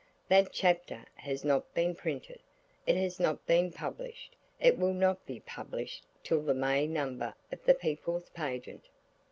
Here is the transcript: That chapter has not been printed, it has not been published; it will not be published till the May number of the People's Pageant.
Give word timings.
That 0.29 0.51
chapter 0.51 1.05
has 1.13 1.45
not 1.45 1.71
been 1.75 1.93
printed, 1.93 2.39
it 2.87 2.95
has 2.95 3.19
not 3.19 3.45
been 3.45 3.71
published; 3.71 4.35
it 4.59 4.79
will 4.79 4.95
not 4.95 5.23
be 5.27 5.41
published 5.41 6.03
till 6.23 6.41
the 6.41 6.55
May 6.55 6.87
number 6.87 7.35
of 7.51 7.63
the 7.65 7.75
People's 7.75 8.27
Pageant. 8.31 8.85